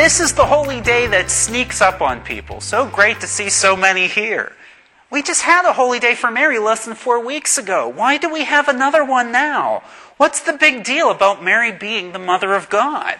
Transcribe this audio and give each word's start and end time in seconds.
This 0.00 0.18
is 0.18 0.32
the 0.32 0.46
holy 0.46 0.80
day 0.80 1.06
that 1.08 1.30
sneaks 1.30 1.82
up 1.82 2.00
on 2.00 2.22
people. 2.22 2.62
So 2.62 2.86
great 2.86 3.20
to 3.20 3.26
see 3.26 3.50
so 3.50 3.76
many 3.76 4.06
here. 4.06 4.52
We 5.10 5.20
just 5.20 5.42
had 5.42 5.66
a 5.66 5.74
holy 5.74 5.98
day 5.98 6.14
for 6.14 6.30
Mary 6.30 6.58
less 6.58 6.86
than 6.86 6.94
four 6.94 7.22
weeks 7.22 7.58
ago. 7.58 7.86
Why 7.86 8.16
do 8.16 8.32
we 8.32 8.44
have 8.44 8.66
another 8.66 9.04
one 9.04 9.30
now? 9.30 9.82
What's 10.16 10.40
the 10.40 10.54
big 10.54 10.84
deal 10.84 11.10
about 11.10 11.44
Mary 11.44 11.70
being 11.70 12.12
the 12.12 12.18
mother 12.18 12.54
of 12.54 12.70
God? 12.70 13.18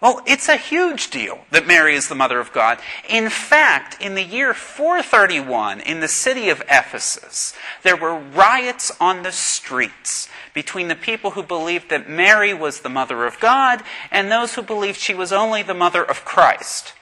Well, 0.00 0.20
it's 0.26 0.48
a 0.48 0.56
huge 0.56 1.10
deal 1.10 1.44
that 1.52 1.68
Mary 1.68 1.94
is 1.94 2.08
the 2.08 2.16
mother 2.16 2.40
of 2.40 2.52
God. 2.52 2.80
In 3.08 3.30
fact, 3.30 4.02
in 4.02 4.16
the 4.16 4.24
year 4.24 4.54
431, 4.54 5.78
in 5.82 6.00
the 6.00 6.08
city 6.08 6.48
of 6.48 6.62
Ephesus, 6.62 7.54
there 7.84 7.96
were 7.96 8.18
riots 8.18 8.90
on 9.00 9.22
the 9.22 9.30
streets 9.30 10.28
between 10.58 10.88
the 10.88 10.96
people 10.96 11.30
who 11.30 11.42
believed 11.44 11.88
that 11.88 12.10
Mary 12.10 12.52
was 12.52 12.80
the 12.80 12.88
mother 12.88 13.24
of 13.26 13.38
God 13.38 13.80
and 14.10 14.28
those 14.28 14.54
who 14.54 14.62
believed 14.62 14.98
she 14.98 15.14
was 15.14 15.32
only 15.32 15.62
the 15.62 15.72
mother 15.72 16.02
of 16.02 16.24
Christ. 16.24 16.94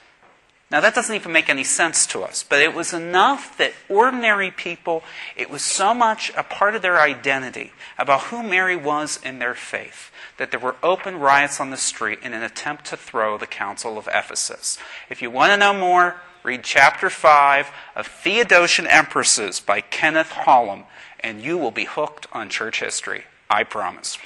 Now, 0.69 0.79
that 0.79 0.93
doesn't 0.93 1.15
even 1.15 1.31
make 1.31 1.49
any 1.49 1.63
sense 1.63 2.05
to 2.07 2.21
us, 2.21 2.43
but 2.47 2.61
it 2.61 2.75
was 2.75 2.93
enough 2.93 3.57
that 3.57 3.73
ordinary 3.89 4.51
people, 4.51 5.01
it 5.35 5.49
was 5.49 5.63
so 5.63 5.95
much 5.95 6.31
a 6.37 6.43
part 6.43 6.75
of 6.75 6.83
their 6.83 7.01
identity 7.01 7.71
about 7.97 8.25
who 8.25 8.43
Mary 8.43 8.75
was 8.75 9.19
in 9.23 9.39
their 9.39 9.55
faith 9.55 10.11
that 10.37 10.51
there 10.51 10.59
were 10.59 10.75
open 10.83 11.17
riots 11.17 11.59
on 11.59 11.71
the 11.71 11.77
street 11.77 12.19
in 12.21 12.33
an 12.33 12.43
attempt 12.43 12.85
to 12.85 12.95
throw 12.95 13.39
the 13.39 13.47
Council 13.47 13.97
of 13.97 14.07
Ephesus. 14.13 14.77
If 15.09 15.19
you 15.23 15.31
want 15.31 15.51
to 15.51 15.57
know 15.57 15.73
more, 15.73 16.17
read 16.43 16.63
chapter 16.63 17.09
5 17.09 17.71
of 17.95 18.07
Theodosian 18.07 18.85
Empresses 18.85 19.59
by 19.59 19.81
Kenneth 19.81 20.29
Holum, 20.29 20.83
and 21.19 21.41
you 21.41 21.57
will 21.57 21.71
be 21.71 21.85
hooked 21.85 22.27
on 22.33 22.49
church 22.49 22.81
history. 22.81 23.23
I 23.49 23.63
promise. 23.63 24.17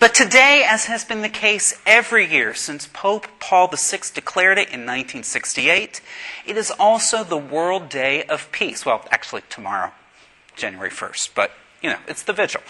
But 0.00 0.14
today, 0.14 0.64
as 0.64 0.84
has 0.84 1.04
been 1.04 1.22
the 1.22 1.28
case 1.28 1.80
every 1.84 2.30
year 2.30 2.54
since 2.54 2.86
Pope 2.86 3.26
Paul 3.40 3.68
VI 3.68 3.98
declared 4.14 4.56
it 4.56 4.68
in 4.68 4.86
1968, 4.86 6.00
it 6.46 6.56
is 6.56 6.70
also 6.70 7.24
the 7.24 7.36
World 7.36 7.88
Day 7.88 8.22
of 8.22 8.50
Peace. 8.52 8.86
Well, 8.86 9.04
actually, 9.10 9.42
tomorrow, 9.50 9.90
January 10.54 10.90
1st, 10.90 11.30
but 11.34 11.50
you 11.82 11.90
know, 11.90 11.98
it's 12.06 12.22
the 12.22 12.32
vigil. 12.32 12.60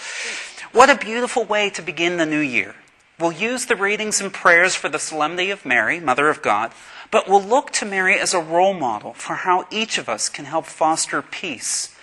What 0.72 0.88
a 0.88 0.96
beautiful 0.96 1.44
way 1.44 1.68
to 1.70 1.82
begin 1.82 2.16
the 2.16 2.26
new 2.26 2.40
year. 2.40 2.74
We'll 3.18 3.32
use 3.32 3.66
the 3.66 3.76
readings 3.76 4.20
and 4.20 4.32
prayers 4.32 4.74
for 4.74 4.88
the 4.88 4.98
Solemnity 4.98 5.50
of 5.50 5.66
Mary, 5.66 5.98
Mother 6.00 6.28
of 6.28 6.40
God, 6.40 6.72
but 7.10 7.28
we'll 7.28 7.42
look 7.42 7.72
to 7.72 7.84
Mary 7.84 8.18
as 8.18 8.32
a 8.32 8.40
role 8.40 8.74
model 8.74 9.12
for 9.12 9.34
how 9.34 9.66
each 9.70 9.98
of 9.98 10.08
us 10.08 10.28
can 10.28 10.44
help 10.44 10.66
foster 10.66 11.20
peace 11.20 11.94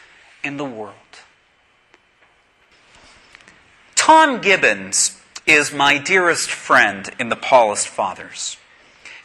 in 0.43 0.57
the 0.57 0.65
world. 0.65 0.95
Tom 4.05 4.39
Gibbons 4.39 5.19
is 5.47 5.73
my 5.73 5.97
dearest 5.97 6.51
friend 6.51 7.09
in 7.17 7.29
the 7.29 7.35
Paulist 7.35 7.87
Fathers. 7.87 8.55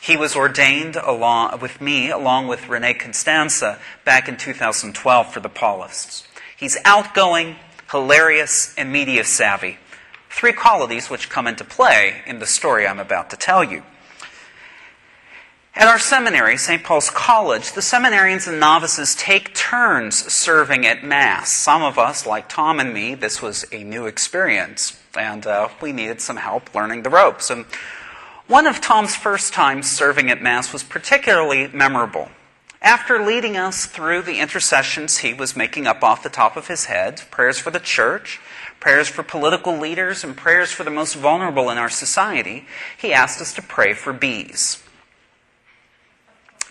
He 0.01 0.17
was 0.17 0.35
ordained 0.35 0.97
along 0.97 1.61
with 1.61 1.83
me, 1.83 2.09
along 2.09 2.49
with 2.49 2.67
Rene 2.67 2.95
Constanza, 2.95 3.79
back 4.07 4.27
in 4.27 4.39
2012 4.39 5.35
for 5.35 5.41
the 5.41 5.51
Paulists. 5.51 6.27
He's 6.57 6.79
outgoing, 6.87 7.57
hilarious, 7.91 8.75
and 8.79 8.91
media 8.91 9.25
savvy. 9.25 9.77
Three 10.31 10.55
qualities 10.55 11.11
which 11.11 11.29
come 11.29 11.47
into 11.47 11.63
play 11.63 12.23
in 12.27 12.39
the 12.39 12.47
story 12.47 12.87
I'm 12.87 12.99
about 12.99 13.29
to 13.29 13.37
tell 13.37 13.63
you. 13.63 13.83
At 15.81 15.89
our 15.89 15.99
seminary, 15.99 16.59
St. 16.59 16.85
Paul's 16.85 17.09
College, 17.09 17.73
the 17.73 17.81
seminarians 17.81 18.47
and 18.47 18.61
novices 18.61 19.15
take 19.15 19.55
turns 19.55 20.31
serving 20.31 20.85
at 20.85 21.03
Mass. 21.03 21.51
Some 21.51 21.83
of 21.83 21.97
us, 21.97 22.27
like 22.27 22.51
Tom 22.51 22.81
and 22.81 22.93
me, 22.93 23.15
this 23.15 23.41
was 23.41 23.65
a 23.73 23.83
new 23.83 24.05
experience, 24.05 25.01
and 25.17 25.47
uh, 25.47 25.71
we 25.81 25.93
needed 25.93 26.21
some 26.21 26.37
help 26.37 26.75
learning 26.75 27.03
the 27.03 27.09
ropes. 27.09 27.49
And 27.49 27.65
one 28.47 28.67
of 28.67 28.83
Tom's 28.83 29.17
first 29.17 29.55
times 29.55 29.91
serving 29.91 30.29
at 30.29 30.43
Mass 30.43 30.71
was 30.71 30.83
particularly 30.83 31.69
memorable. 31.69 32.29
After 32.83 33.25
leading 33.25 33.57
us 33.57 33.87
through 33.87 34.21
the 34.21 34.39
intercessions 34.39 35.17
he 35.17 35.33
was 35.33 35.57
making 35.57 35.87
up 35.87 36.03
off 36.03 36.23
the 36.23 36.29
top 36.29 36.59
of 36.59 36.69
his 36.69 36.85
head 36.85 37.23
prayers 37.31 37.59
for 37.59 37.71
the 37.71 37.81
church, 37.81 38.39
prayers 38.81 39.09
for 39.09 39.23
political 39.23 39.79
leaders, 39.79 40.25
and 40.25 40.37
prayers 40.37 40.71
for 40.71 40.85
the 40.85 40.91
most 40.91 41.15
vulnerable 41.15 41.71
in 41.71 41.79
our 41.79 41.89
society 41.89 42.67
he 42.99 43.15
asked 43.15 43.41
us 43.41 43.55
to 43.55 43.63
pray 43.63 43.95
for 43.95 44.13
bees. 44.13 44.83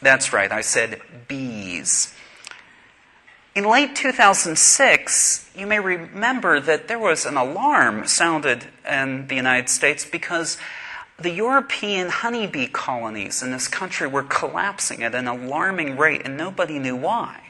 That's 0.02 0.32
right, 0.32 0.52
I 0.52 0.62
said 0.62 1.02
bees. 1.28 2.14
In 3.56 3.66
late 3.66 3.96
2006, 3.96 5.50
you 5.56 5.68
may 5.68 5.80
remember 5.80 6.60
that 6.62 6.88
there 6.88 7.00
was 7.00 7.26
an 7.26 7.36
alarm 7.36 8.08
sounded 8.08 8.68
in 8.90 9.28
the 9.28 9.36
United 9.36 9.68
States 9.68 10.06
because 10.06 10.58
the 11.18 11.32
European 11.32 12.10
honeybee 12.10 12.68
colonies 12.68 13.44
in 13.44 13.52
this 13.52 13.68
country 13.68 14.08
were 14.08 14.24
collapsing 14.24 15.04
at 15.04 15.14
an 15.14 15.28
alarming 15.28 15.98
rate, 15.98 16.22
and 16.24 16.38
nobody 16.38 16.80
knew 16.80 16.96
why. 16.96 17.49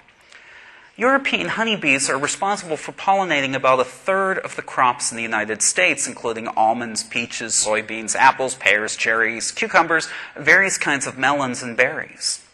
European 1.00 1.48
honeybees 1.48 2.10
are 2.10 2.18
responsible 2.18 2.76
for 2.76 2.92
pollinating 2.92 3.56
about 3.56 3.80
a 3.80 3.86
third 3.86 4.38
of 4.40 4.58
the 4.58 4.62
crops 4.62 5.12
in 5.12 5.16
the 5.16 5.24
United 5.24 5.62
States, 5.62 6.06
including 6.06 6.50
almonds, 6.50 7.04
peaches, 7.04 7.54
soybeans, 7.54 8.18
apples, 8.18 8.56
pears, 8.56 8.98
cherries, 8.98 9.50
cucumbers, 9.50 10.10
various 10.36 10.78
kinds 10.78 11.08
of 11.08 11.18
melons 11.18 11.64
and 11.64 11.78
berries. 11.78 12.46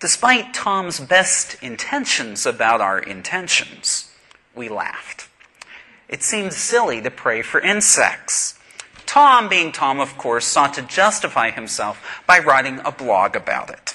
Despite 0.00 0.52
Tom's 0.52 0.98
best 0.98 1.56
intentions 1.62 2.46
about 2.46 2.80
our 2.80 2.98
intentions, 2.98 4.10
we 4.56 4.68
laughed. 4.68 5.28
It 6.08 6.24
seemed 6.24 6.52
silly 6.52 7.00
to 7.00 7.12
pray 7.12 7.42
for 7.42 7.60
insects. 7.60 8.58
Tom, 9.06 9.48
being 9.48 9.70
Tom, 9.70 10.00
of 10.00 10.18
course, 10.18 10.46
sought 10.46 10.74
to 10.74 10.82
justify 10.82 11.52
himself 11.52 12.20
by 12.26 12.40
writing 12.40 12.80
a 12.84 12.90
blog 12.90 13.36
about 13.36 13.70
it. 13.70 13.94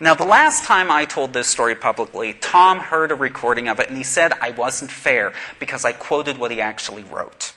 Now, 0.00 0.14
the 0.14 0.24
last 0.24 0.64
time 0.64 0.92
I 0.92 1.04
told 1.04 1.32
this 1.32 1.48
story 1.48 1.74
publicly, 1.74 2.32
Tom 2.32 2.78
heard 2.78 3.10
a 3.10 3.16
recording 3.16 3.66
of 3.66 3.80
it 3.80 3.88
and 3.88 3.96
he 3.96 4.04
said 4.04 4.32
I 4.40 4.50
wasn't 4.50 4.92
fair 4.92 5.32
because 5.58 5.84
I 5.84 5.92
quoted 5.92 6.38
what 6.38 6.52
he 6.52 6.60
actually 6.60 7.02
wrote. 7.02 7.52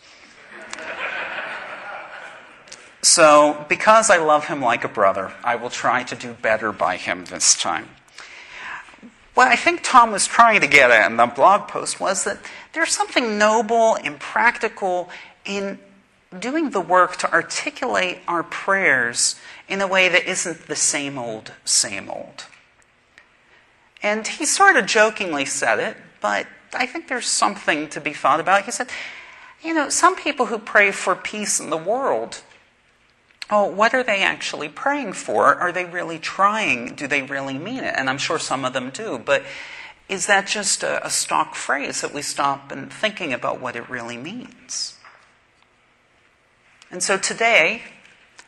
So, 3.04 3.66
because 3.70 4.10
I 4.10 4.18
love 4.18 4.46
him 4.46 4.62
like 4.62 4.84
a 4.84 4.88
brother, 4.88 5.32
I 5.44 5.56
will 5.56 5.70
try 5.70 6.04
to 6.04 6.16
do 6.16 6.34
better 6.34 6.72
by 6.72 6.98
him 6.98 7.26
this 7.26 7.56
time. 7.56 7.90
What 9.34 9.48
I 9.48 9.56
think 9.56 9.82
Tom 9.84 10.12
was 10.12 10.28
trying 10.28 10.62
to 10.62 10.68
get 10.68 10.92
at 10.92 11.10
in 11.10 11.18
the 11.18 11.26
blog 11.26 11.68
post 11.68 12.00
was 12.00 12.24
that 12.26 12.40
there's 12.74 12.92
something 12.92 13.38
noble 13.38 13.96
and 13.96 14.20
practical 14.20 15.10
in 15.46 15.80
doing 16.38 16.70
the 16.70 16.82
work 16.82 17.18
to 17.18 17.32
articulate 17.32 18.20
our 18.28 18.44
prayers 18.44 19.36
in 19.68 19.82
a 19.82 19.88
way 19.88 20.08
that 20.10 20.26
isn't 20.26 20.68
the 20.68 20.76
same 20.76 21.18
old, 21.18 21.54
same 21.66 22.10
old. 22.10 22.46
And 24.04 24.28
he 24.28 24.46
sort 24.46 24.78
of 24.78 24.86
jokingly 24.86 25.46
said 25.46 25.80
it, 25.80 25.98
but 26.22 26.48
I 26.74 26.86
think 26.86 27.08
there's 27.08 27.28
something 27.28 27.90
to 27.90 28.02
be 28.02 28.14
thought 28.14 28.40
about. 28.40 28.66
He 28.66 28.72
said, 28.72 28.88
you 29.62 29.74
know, 29.74 29.90
some 29.90 30.16
people 30.16 30.48
who 30.48 30.58
pray 30.58 30.92
for 30.92 31.16
peace 31.16 31.60
in 31.60 31.70
the 31.70 31.78
world, 31.78 32.42
oh, 33.50 33.66
what 33.66 33.94
are 33.94 34.04
they 34.04 34.24
actually 34.24 34.70
praying 34.70 35.14
for? 35.14 35.54
Are 35.54 35.72
they 35.72 35.86
really 35.86 36.18
trying? 36.18 36.96
Do 36.96 37.06
they 37.08 37.22
really 37.22 37.58
mean 37.58 37.84
it? 37.84 37.94
And 37.98 38.10
I'm 38.10 38.18
sure 38.18 38.40
some 38.40 38.66
of 38.66 38.74
them 38.74 38.90
do, 38.90 39.20
but 39.24 39.44
is 40.10 40.26
that 40.28 40.48
just 40.48 40.84
a, 40.84 41.06
a 41.06 41.10
stock 41.10 41.56
phrase 41.56 42.02
that 42.02 42.14
we 42.14 42.22
stop 42.22 42.72
and 42.72 42.92
thinking 42.92 43.34
about 43.34 43.62
what 43.62 43.76
it 43.76 43.90
really 43.90 44.18
means? 44.18 44.98
And 46.92 47.02
so 47.02 47.18
today, 47.18 47.84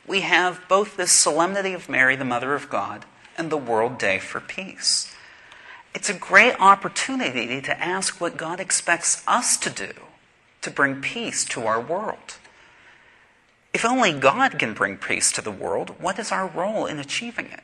we 0.05 0.21
have 0.21 0.67
both 0.67 0.97
this 0.97 1.13
solemnity 1.13 1.73
of 1.73 1.87
Mary, 1.87 2.17
the 2.17 2.25
Mother 2.25 2.53
of 2.53 2.69
God, 2.69 3.05
and 3.37 3.49
the 3.49 3.57
World 3.57 3.97
Day 3.97 4.19
for 4.19 4.41
Peace. 4.41 5.15
It's 5.95 6.09
a 6.09 6.13
great 6.13 6.59
opportunity 6.59 7.61
to 7.61 7.81
ask 7.81 8.19
what 8.19 8.35
God 8.35 8.59
expects 8.59 9.23
us 9.28 9.55
to 9.57 9.69
do 9.69 9.93
to 10.61 10.69
bring 10.69 11.01
peace 11.01 11.45
to 11.45 11.66
our 11.66 11.79
world. 11.79 12.37
If 13.73 13.85
only 13.85 14.11
God 14.11 14.59
can 14.59 14.73
bring 14.73 14.97
peace 14.97 15.31
to 15.34 15.41
the 15.41 15.51
world, 15.51 15.96
what 16.01 16.19
is 16.19 16.31
our 16.31 16.47
role 16.47 16.85
in 16.85 16.99
achieving 16.99 17.46
it? 17.46 17.63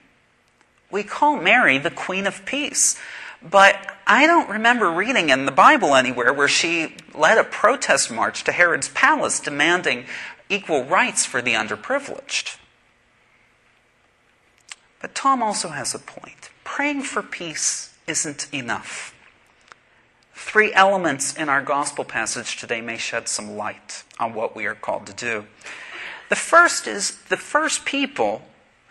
We 0.89 1.03
call 1.03 1.37
Mary 1.37 1.77
the 1.77 1.91
Queen 1.91 2.25
of 2.25 2.45
Peace, 2.45 2.97
but 3.41 3.77
I 4.07 4.27
don't 4.27 4.49
remember 4.49 4.89
reading 4.91 5.29
in 5.29 5.45
the 5.45 5.51
Bible 5.51 5.93
anywhere 5.95 6.33
where 6.33 6.47
she 6.47 6.95
led 7.13 7.37
a 7.37 7.43
protest 7.43 8.09
march 8.09 8.43
to 8.45 8.51
Herod's 8.51 8.89
palace 8.89 9.39
demanding 9.39 10.05
equal 10.49 10.83
rights 10.83 11.25
for 11.25 11.41
the 11.41 11.53
underprivileged. 11.53 12.57
But 15.01 15.15
Tom 15.15 15.41
also 15.41 15.69
has 15.69 15.95
a 15.95 15.99
point. 15.99 16.49
Praying 16.63 17.03
for 17.03 17.21
peace 17.21 17.95
isn't 18.07 18.47
enough. 18.53 19.15
Three 20.33 20.73
elements 20.73 21.35
in 21.35 21.47
our 21.47 21.61
gospel 21.61 22.03
passage 22.03 22.57
today 22.57 22.81
may 22.81 22.97
shed 22.97 23.27
some 23.27 23.55
light 23.55 24.03
on 24.19 24.33
what 24.33 24.55
we 24.55 24.65
are 24.65 24.75
called 24.75 25.05
to 25.07 25.13
do. 25.13 25.45
The 26.29 26.35
first 26.35 26.87
is 26.87 27.17
the 27.29 27.37
first 27.37 27.85
people 27.85 28.41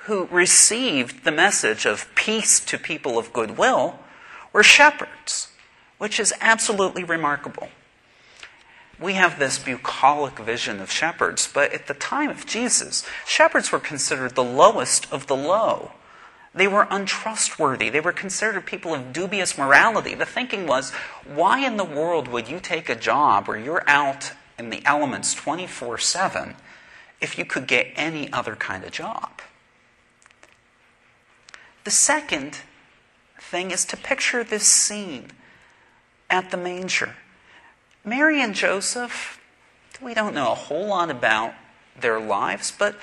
who 0.08 0.26
received 0.26 1.25
the 1.25 1.32
message 1.32 1.84
of 1.84 2.08
peace 2.14 2.60
to 2.60 2.78
people 2.78 3.19
of 3.19 3.32
goodwill 3.32 3.99
were 4.52 4.62
shepherds, 4.62 5.49
which 5.99 6.19
is 6.19 6.32
absolutely 6.40 7.05
remarkable. 7.05 7.69
We 9.00 9.15
have 9.15 9.39
this 9.39 9.59
bucolic 9.59 10.39
vision 10.39 10.81
of 10.81 10.91
shepherds, 10.91 11.49
but 11.53 11.73
at 11.73 11.87
the 11.87 11.95
time 11.95 12.31
of 12.31 12.47
Jesus, 12.47 13.06
shepherds 13.27 13.71
were 13.71 13.79
considered 13.79 14.35
the 14.35 14.45
lowest 14.45 15.11
of 15.12 15.27
the 15.27 15.37
low. 15.37 15.93
They 16.55 16.67
were 16.67 16.89
untrustworthy. 16.91 17.91
They 17.91 18.00
were 18.00 18.12
considered 18.12 18.67
people 18.67 18.95
of 18.95 19.12
dubious 19.12 19.56
morality. 19.56 20.15
The 20.15 20.27
thinking 20.27 20.67
was, 20.67 20.91
why 21.25 21.65
in 21.65 21.77
the 21.77 21.85
world 21.85 22.27
would 22.27 22.49
you 22.49 22.59
take 22.59 22.89
a 22.89 22.97
job 22.97 23.47
where 23.47 23.59
you're 23.59 23.85
out 23.87 24.33
in 24.59 24.71
the 24.71 24.85
elements 24.85 25.35
24 25.35 25.99
7 25.99 26.56
if 27.21 27.39
you 27.39 27.44
could 27.44 27.69
get 27.69 27.93
any 27.94 28.33
other 28.33 28.56
kind 28.56 28.83
of 28.83 28.91
job? 28.91 29.41
The 31.85 31.91
second 31.93 32.59
thing 33.41 33.71
is 33.71 33.85
to 33.87 33.97
picture 33.97 34.43
this 34.43 34.67
scene 34.67 35.29
at 36.29 36.51
the 36.51 36.56
manger. 36.56 37.15
Mary 38.05 38.41
and 38.41 38.55
Joseph, 38.55 39.41
we 40.00 40.15
don't 40.15 40.35
know 40.35 40.53
a 40.53 40.55
whole 40.55 40.87
lot 40.87 41.11
about 41.11 41.55
their 42.00 42.21
lives, 42.21 42.73
but 42.77 42.97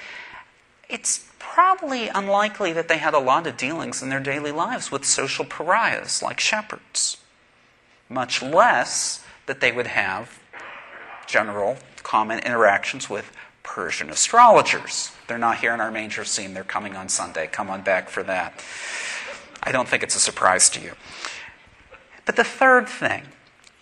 it's 0.89 1.27
probably 1.39 2.07
unlikely 2.09 2.74
that 2.74 2.88
they 2.88 2.97
had 2.97 3.13
a 3.13 3.19
lot 3.19 3.47
of 3.47 3.57
dealings 3.57 4.01
in 4.01 4.09
their 4.09 4.19
daily 4.19 4.51
lives 4.51 4.92
with 4.92 5.06
social 5.06 5.45
pariahs 5.45 6.21
like 6.21 6.39
shepherds, 6.39 7.18
much 8.09 8.42
less 8.42 9.24
that 9.45 9.62
they 9.62 9.71
would 9.71 9.88
have 9.88 10.39
general 11.27 11.77
common 12.03 12.39
interactions 12.39 13.09
with 13.09 13.31
Persian 13.63 14.09
astrologers. 14.09 15.12
They're 15.27 15.38
not 15.38 15.57
here 15.57 15.74
in 15.74 15.81
our 15.81 15.91
manger 15.91 16.24
scene, 16.24 16.53
they're 16.53 16.63
coming 16.63 16.95
on 16.95 17.09
Sunday. 17.09 17.48
Come 17.48 17.69
on 17.69 17.81
back 17.81 18.09
for 18.09 18.24
that. 18.24 18.63
I 19.63 19.71
don't 19.71 19.88
think 19.88 20.03
it's 20.03 20.15
a 20.15 20.19
surprise 20.19 20.69
to 20.71 20.81
you. 20.81 20.94
But 22.25 22.36
the 22.36 22.44
third 22.44 22.88
thing 22.88 23.24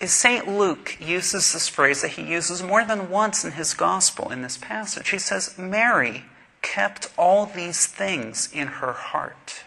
is 0.03 0.11
St. 0.11 0.47
Luke 0.47 0.97
uses 0.99 1.53
this 1.53 1.69
phrase 1.69 2.01
that 2.01 2.11
he 2.11 2.23
uses 2.23 2.61
more 2.61 2.83
than 2.83 3.09
once 3.09 3.45
in 3.45 3.53
his 3.53 3.73
gospel 3.73 4.29
in 4.31 4.41
this 4.41 4.57
passage. 4.57 5.09
He 5.09 5.17
says, 5.17 5.57
Mary 5.57 6.25
kept 6.61 7.09
all 7.17 7.45
these 7.45 7.87
things 7.87 8.49
in 8.51 8.67
her 8.67 8.91
heart. 8.91 9.63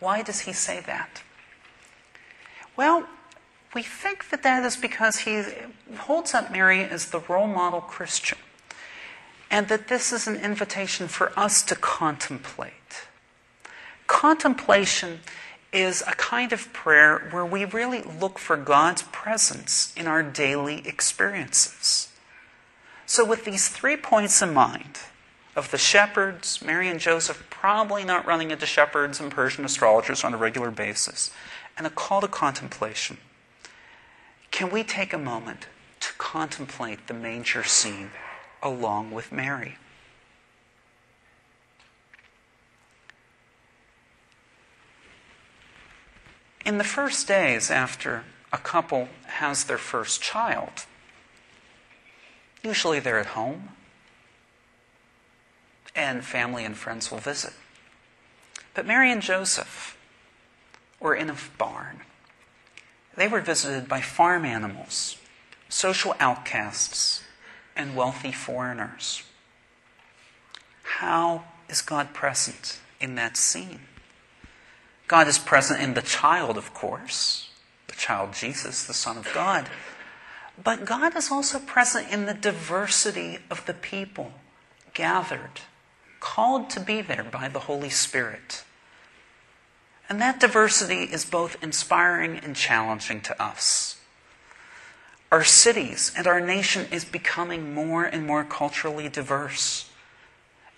Why 0.00 0.22
does 0.22 0.40
he 0.40 0.52
say 0.52 0.80
that? 0.86 1.22
Well, 2.76 3.06
we 3.72 3.82
think 3.82 4.30
that 4.30 4.42
that 4.42 4.64
is 4.64 4.76
because 4.76 5.18
he 5.18 5.44
holds 5.96 6.34
up 6.34 6.50
Mary 6.50 6.82
as 6.82 7.10
the 7.10 7.20
role 7.20 7.46
model 7.46 7.80
Christian, 7.80 8.38
and 9.48 9.68
that 9.68 9.86
this 9.86 10.12
is 10.12 10.26
an 10.26 10.36
invitation 10.36 11.06
for 11.06 11.32
us 11.38 11.62
to 11.62 11.76
contemplate. 11.76 13.06
Contemplation 14.08 15.20
is 15.72 16.02
a 16.06 16.12
kind 16.12 16.52
of 16.52 16.72
prayer 16.72 17.28
where 17.30 17.44
we 17.44 17.64
really 17.64 18.02
look 18.02 18.38
for 18.38 18.56
God's 18.56 19.02
presence 19.02 19.92
in 19.96 20.06
our 20.06 20.22
daily 20.22 20.86
experiences. 20.86 22.08
So, 23.04 23.24
with 23.24 23.44
these 23.44 23.68
three 23.68 23.96
points 23.96 24.42
in 24.42 24.52
mind, 24.54 24.98
of 25.56 25.70
the 25.70 25.78
shepherds, 25.78 26.60
Mary 26.62 26.88
and 26.88 27.00
Joseph 27.00 27.46
probably 27.48 28.04
not 28.04 28.26
running 28.26 28.50
into 28.50 28.66
shepherds 28.66 29.18
and 29.18 29.32
Persian 29.32 29.64
astrologers 29.64 30.22
on 30.22 30.34
a 30.34 30.36
regular 30.36 30.70
basis, 30.70 31.30
and 31.78 31.86
a 31.86 31.90
call 31.90 32.20
to 32.20 32.28
contemplation. 32.28 33.16
Can 34.50 34.70
we 34.70 34.84
take 34.84 35.12
a 35.12 35.18
moment 35.18 35.66
to 36.00 36.12
contemplate 36.18 37.06
the 37.06 37.14
manger 37.14 37.64
scene 37.64 38.10
along 38.62 39.10
with 39.10 39.32
Mary? 39.32 39.76
In 46.66 46.78
the 46.78 46.84
first 46.84 47.28
days 47.28 47.70
after 47.70 48.24
a 48.52 48.58
couple 48.58 49.08
has 49.26 49.62
their 49.62 49.78
first 49.78 50.20
child, 50.20 50.84
usually 52.60 52.98
they're 52.98 53.20
at 53.20 53.26
home 53.26 53.68
and 55.94 56.24
family 56.24 56.64
and 56.64 56.76
friends 56.76 57.08
will 57.08 57.18
visit. 57.18 57.52
But 58.74 58.84
Mary 58.84 59.12
and 59.12 59.22
Joseph 59.22 59.96
were 60.98 61.14
in 61.14 61.30
a 61.30 61.36
barn. 61.56 62.00
They 63.16 63.28
were 63.28 63.40
visited 63.40 63.88
by 63.88 64.00
farm 64.00 64.44
animals, 64.44 65.18
social 65.68 66.16
outcasts, 66.18 67.22
and 67.76 67.94
wealthy 67.94 68.32
foreigners. 68.32 69.22
How 70.82 71.44
is 71.68 71.80
God 71.80 72.12
present 72.12 72.80
in 73.00 73.14
that 73.14 73.36
scene? 73.36 73.82
God 75.08 75.28
is 75.28 75.38
present 75.38 75.80
in 75.80 75.94
the 75.94 76.02
child, 76.02 76.56
of 76.56 76.74
course, 76.74 77.50
the 77.86 77.94
child 77.94 78.34
Jesus, 78.34 78.84
the 78.84 78.94
Son 78.94 79.16
of 79.16 79.32
God. 79.32 79.68
But 80.62 80.84
God 80.84 81.16
is 81.16 81.30
also 81.30 81.58
present 81.58 82.10
in 82.10 82.26
the 82.26 82.34
diversity 82.34 83.38
of 83.50 83.64
the 83.66 83.74
people 83.74 84.32
gathered 84.94 85.60
called 86.18 86.70
to 86.70 86.80
be 86.80 87.00
there 87.02 87.22
by 87.22 87.48
the 87.48 87.60
Holy 87.60 87.90
Spirit. 87.90 88.64
And 90.08 90.20
that 90.20 90.40
diversity 90.40 91.04
is 91.04 91.24
both 91.24 91.62
inspiring 91.62 92.38
and 92.38 92.56
challenging 92.56 93.20
to 93.22 93.42
us. 93.42 94.00
Our 95.30 95.44
cities 95.44 96.12
and 96.16 96.26
our 96.26 96.40
nation 96.40 96.86
is 96.90 97.04
becoming 97.04 97.74
more 97.74 98.04
and 98.04 98.26
more 98.26 98.44
culturally 98.44 99.08
diverse. 99.08 99.90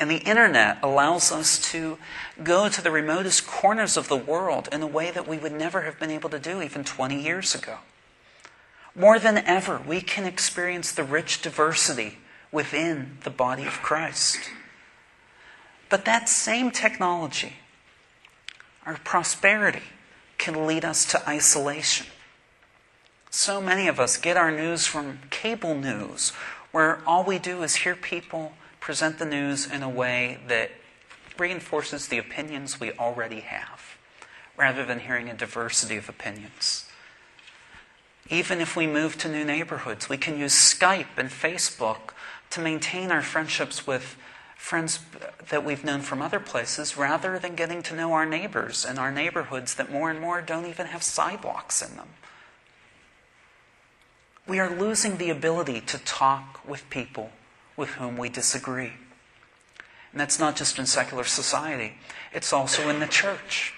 And 0.01 0.11
the 0.11 0.19
internet 0.19 0.79
allows 0.83 1.33
us 1.33 1.59
to 1.73 1.99
go 2.43 2.69
to 2.69 2.83
the 2.83 2.91
remotest 2.91 3.47
corners 3.47 3.97
of 3.97 4.09
the 4.09 4.17
world 4.17 4.69
in 4.71 4.81
a 4.81 4.87
way 4.87 5.11
that 5.11 5.27
we 5.27 5.39
would 5.39 5.53
never 5.53 5.83
have 5.83 5.99
been 5.99 6.11
able 6.11 6.31
to 6.31 6.39
do 6.39 6.63
even 6.63 6.85
20 6.85 7.21
years 7.21 7.55
ago. 7.55 7.79
More 8.95 9.19
than 9.19 9.39
ever, 9.39 9.81
we 9.87 10.01
can 10.01 10.25
experience 10.25 10.93
the 10.93 11.03
rich 11.03 11.43
diversity 11.43 12.19
within 12.53 13.19
the 13.25 13.31
body 13.31 13.65
of 13.65 13.83
Christ. 13.83 14.39
But 15.89 16.05
that 16.05 16.29
same 16.29 16.71
technology, 16.71 17.55
our 18.87 18.99
prosperity, 19.05 19.83
can 20.37 20.67
lead 20.67 20.85
us 20.85 21.05
to 21.07 21.29
isolation. 21.29 22.07
So 23.31 23.61
many 23.61 23.89
of 23.89 23.99
us 23.99 24.17
get 24.17 24.37
our 24.37 24.51
news 24.51 24.87
from 24.87 25.21
cable 25.31 25.75
news, 25.75 26.31
where 26.71 27.01
all 27.07 27.25
we 27.25 27.39
do 27.39 27.63
is 27.63 27.77
hear 27.77 27.95
people 27.95 28.53
present 28.89 29.19
the 29.19 29.27
news 29.27 29.71
in 29.71 29.83
a 29.83 29.89
way 29.89 30.39
that 30.49 30.71
reinforces 31.39 32.09
the 32.09 32.17
opinions 32.17 32.81
we 32.81 32.91
already 32.93 33.41
have, 33.41 33.99
rather 34.57 34.83
than 34.83 35.01
hearing 35.01 35.29
a 35.29 35.35
diversity 35.35 35.99
of 35.99 36.09
opinions. 36.09 36.87
Even 38.31 38.63
if 38.63 38.75
we 38.77 38.87
move 38.87 39.19
to 39.19 39.29
new 39.29 39.45
neighborhoods, 39.45 40.09
we 40.09 40.17
can 40.17 40.39
use 40.39 40.55
Skype 40.55 41.19
and 41.19 41.29
Facebook 41.29 42.15
to 42.49 42.63
maintain 42.63 43.13
our 43.13 43.21
friendships 43.21 43.87
with 43.87 44.17
friends 44.57 45.01
that 45.51 45.63
we've 45.63 45.85
known 45.85 46.01
from 46.01 46.23
other 46.23 46.41
places 46.41 46.97
rather 46.97 47.39
than 47.39 47.55
getting 47.55 47.83
to 47.83 47.95
know 47.95 48.15
our 48.15 48.25
neighbors 48.25 48.87
and 48.87 48.99
our 48.99 49.13
neighborhoods 49.13 49.75
that 49.75 49.93
more 49.93 50.09
and 50.09 50.19
more 50.19 50.41
don't 50.41 50.65
even 50.65 50.87
have 50.87 51.03
sidewalks 51.03 51.83
in 51.83 51.95
them. 51.99 52.09
We 54.47 54.59
are 54.59 54.75
losing 54.75 55.19
the 55.19 55.29
ability 55.29 55.83
to 55.83 55.99
talk 55.99 56.67
with 56.67 56.89
people 56.89 57.33
with 57.79 57.91
whom 57.91 58.19
we 58.19 58.29
disagree. 58.29 58.93
And 60.11 60.21
that's 60.21 60.39
not 60.39 60.57
just 60.57 60.79
in 60.79 60.85
secular 60.85 61.25
society, 61.25 61.95
it's 62.33 62.53
also 62.53 62.91
in 62.91 62.99
the 62.99 63.07
church. 63.07 63.73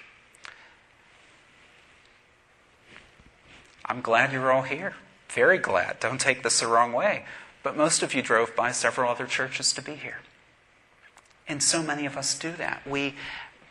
I'm 3.85 4.01
glad 4.01 4.33
you're 4.33 4.51
all 4.51 4.63
here. 4.63 4.95
Very 5.29 5.59
glad. 5.59 6.01
Don't 6.01 6.21
take 6.21 6.43
this 6.43 6.61
the 6.61 6.67
wrong 6.67 6.93
way. 6.93 7.25
But 7.63 7.77
most 7.77 8.03
of 8.03 8.15
you 8.15 8.23
drove 8.23 8.57
by 8.57 8.73
several 8.73 9.11
other 9.11 9.27
churches 9.27 9.73
to 9.75 9.83
be 9.83 9.95
here. 9.95 10.21
And 11.47 11.63
so 11.63 11.83
many 11.83 12.07
of 12.07 12.17
us 12.17 12.39
do 12.39 12.53
that. 12.53 12.87
We, 12.87 13.17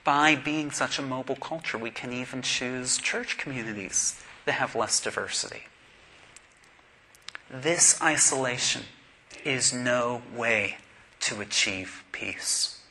by 0.04 0.36
being 0.36 0.70
such 0.70 1.00
a 1.00 1.02
mobile 1.02 1.38
culture, 1.38 1.78
we 1.78 1.90
can 1.90 2.14
even 2.14 2.42
choose 2.42 2.98
church 2.98 3.38
communities 3.38 4.22
that 4.46 4.54
have 4.54 4.76
less 4.76 5.00
diversity. 5.00 5.64
This 7.50 8.00
isolation 8.02 8.84
is 9.46 9.74
no 9.74 10.22
way 10.36 10.78
to 11.22 11.42
achieve 11.42 12.04
peace. 12.12 12.82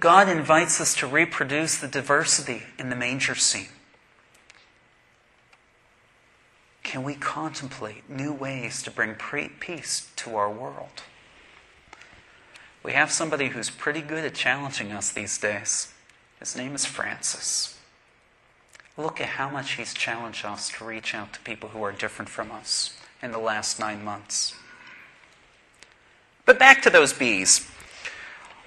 God 0.00 0.28
invites 0.28 0.80
us 0.80 0.94
to 0.96 1.06
reproduce 1.06 1.78
the 1.78 1.88
diversity 1.88 2.64
in 2.78 2.90
the 2.90 2.96
manger 2.96 3.34
scene. 3.34 3.68
Can 6.82 7.02
we 7.02 7.14
contemplate 7.14 8.08
new 8.08 8.32
ways 8.32 8.82
to 8.82 8.90
bring 8.90 9.14
peace 9.14 10.10
to 10.16 10.36
our 10.36 10.50
world? 10.50 11.02
We 12.82 12.92
have 12.92 13.10
somebody 13.10 13.48
who's 13.48 13.70
pretty 13.70 14.02
good 14.02 14.24
at 14.24 14.34
challenging 14.34 14.92
us 14.92 15.10
these 15.10 15.38
days. 15.38 15.92
His 16.38 16.54
name 16.54 16.74
is 16.74 16.84
Francis. 16.84 17.78
Look 18.98 19.20
at 19.20 19.28
how 19.28 19.48
much 19.48 19.72
he's 19.72 19.94
challenged 19.94 20.44
us 20.44 20.68
to 20.70 20.84
reach 20.84 21.14
out 21.14 21.32
to 21.32 21.40
people 21.40 21.70
who 21.70 21.82
are 21.82 21.92
different 21.92 22.28
from 22.28 22.52
us 22.52 22.96
in 23.22 23.32
the 23.32 23.38
last 23.38 23.80
nine 23.80 24.04
months. 24.04 24.54
But 26.46 26.58
back 26.58 26.82
to 26.82 26.90
those 26.90 27.12
bees. 27.12 27.68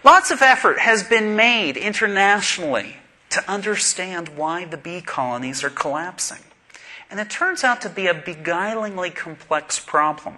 Lots 0.03 0.31
of 0.31 0.41
effort 0.41 0.79
has 0.79 1.03
been 1.03 1.35
made 1.35 1.77
internationally 1.77 2.97
to 3.29 3.49
understand 3.49 4.29
why 4.29 4.65
the 4.65 4.77
bee 4.77 5.01
colonies 5.01 5.63
are 5.63 5.69
collapsing. 5.69 6.43
And 7.09 7.19
it 7.19 7.29
turns 7.29 7.63
out 7.63 7.81
to 7.81 7.89
be 7.89 8.07
a 8.07 8.13
beguilingly 8.13 9.13
complex 9.13 9.79
problem. 9.79 10.37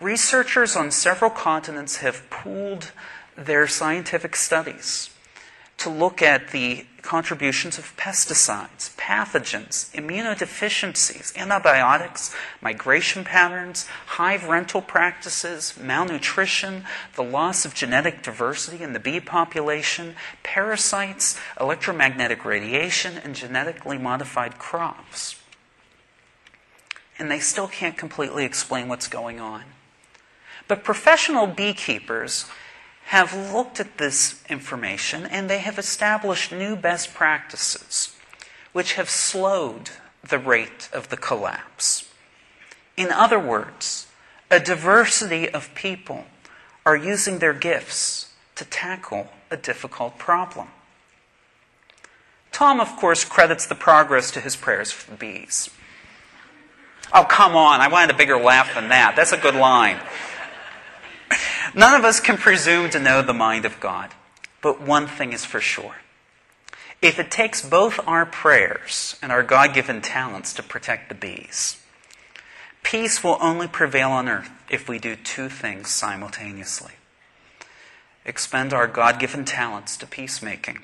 Researchers 0.00 0.76
on 0.76 0.90
several 0.90 1.30
continents 1.30 1.96
have 1.98 2.28
pooled 2.30 2.92
their 3.36 3.66
scientific 3.66 4.36
studies 4.36 5.10
to 5.82 5.90
look 5.90 6.22
at 6.22 6.50
the 6.52 6.86
contributions 7.02 7.76
of 7.76 7.96
pesticides, 7.96 8.94
pathogens, 8.96 9.90
immunodeficiencies, 9.92 11.36
antibiotics, 11.36 12.32
migration 12.60 13.24
patterns, 13.24 13.86
hive 14.06 14.44
rental 14.44 14.80
practices, 14.80 15.74
malnutrition, 15.80 16.84
the 17.16 17.24
loss 17.24 17.64
of 17.64 17.74
genetic 17.74 18.22
diversity 18.22 18.84
in 18.84 18.92
the 18.92 19.00
bee 19.00 19.18
population, 19.18 20.14
parasites, 20.44 21.36
electromagnetic 21.60 22.44
radiation, 22.44 23.18
and 23.24 23.34
genetically 23.34 23.98
modified 23.98 24.58
crops. 24.60 25.34
And 27.18 27.28
they 27.28 27.40
still 27.40 27.66
can't 27.66 27.98
completely 27.98 28.44
explain 28.44 28.86
what's 28.86 29.08
going 29.08 29.40
on. 29.40 29.64
But 30.68 30.84
professional 30.84 31.48
beekeepers 31.48 32.46
have 33.06 33.34
looked 33.52 33.80
at 33.80 33.98
this 33.98 34.42
information 34.48 35.26
and 35.26 35.48
they 35.48 35.58
have 35.58 35.78
established 35.78 36.52
new 36.52 36.76
best 36.76 37.12
practices 37.14 38.16
which 38.72 38.94
have 38.94 39.10
slowed 39.10 39.90
the 40.28 40.38
rate 40.38 40.88
of 40.92 41.08
the 41.08 41.16
collapse. 41.16 42.08
In 42.96 43.10
other 43.10 43.38
words, 43.38 44.06
a 44.50 44.60
diversity 44.60 45.48
of 45.48 45.74
people 45.74 46.24
are 46.84 46.96
using 46.96 47.38
their 47.38 47.54
gifts 47.54 48.32
to 48.54 48.64
tackle 48.64 49.28
a 49.50 49.56
difficult 49.56 50.18
problem. 50.18 50.68
Tom, 52.50 52.80
of 52.80 52.96
course, 52.96 53.24
credits 53.24 53.66
the 53.66 53.74
progress 53.74 54.30
to 54.30 54.40
his 54.40 54.56
prayers 54.56 54.90
for 54.90 55.10
the 55.10 55.16
bees. 55.16 55.70
Oh, 57.14 57.24
come 57.24 57.56
on, 57.56 57.80
I 57.80 57.88
wanted 57.88 58.14
a 58.14 58.16
bigger 58.16 58.38
laugh 58.38 58.74
than 58.74 58.88
that. 58.88 59.16
That's 59.16 59.32
a 59.32 59.36
good 59.36 59.54
line. 59.54 60.00
None 61.74 61.94
of 61.94 62.04
us 62.04 62.20
can 62.20 62.36
presume 62.36 62.90
to 62.90 62.98
know 62.98 63.22
the 63.22 63.32
mind 63.32 63.64
of 63.64 63.80
God, 63.80 64.10
but 64.60 64.80
one 64.80 65.06
thing 65.06 65.32
is 65.32 65.44
for 65.44 65.60
sure. 65.60 65.96
If 67.00 67.18
it 67.18 67.30
takes 67.30 67.66
both 67.66 67.98
our 68.06 68.26
prayers 68.26 69.16
and 69.22 69.32
our 69.32 69.42
God 69.42 69.74
given 69.74 70.00
talents 70.00 70.52
to 70.54 70.62
protect 70.62 71.08
the 71.08 71.14
bees, 71.14 71.82
peace 72.82 73.24
will 73.24 73.38
only 73.40 73.66
prevail 73.66 74.10
on 74.10 74.28
earth 74.28 74.50
if 74.70 74.88
we 74.88 74.98
do 74.98 75.16
two 75.16 75.48
things 75.48 75.90
simultaneously 75.90 76.92
expend 78.24 78.72
our 78.72 78.86
God 78.86 79.18
given 79.18 79.44
talents 79.44 79.96
to 79.96 80.06
peacemaking 80.06 80.80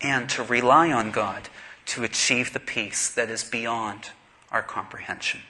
and 0.00 0.28
to 0.30 0.42
rely 0.42 0.92
on 0.92 1.10
God 1.10 1.48
to 1.86 2.04
achieve 2.04 2.52
the 2.52 2.60
peace 2.60 3.08
that 3.10 3.30
is 3.30 3.44
beyond 3.44 4.10
our 4.50 4.62
comprehension. 4.62 5.40